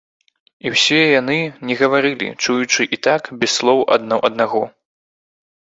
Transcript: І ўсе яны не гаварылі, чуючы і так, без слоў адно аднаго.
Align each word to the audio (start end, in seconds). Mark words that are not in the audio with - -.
І 0.67 0.71
ўсе 0.75 1.01
яны 1.21 1.35
не 1.69 1.77
гаварылі, 1.81 2.29
чуючы 2.47 2.81
і 2.99 3.01
так, 3.09 3.21
без 3.45 3.51
слоў 3.61 3.79
адно 3.99 4.15
аднаго. 4.31 4.63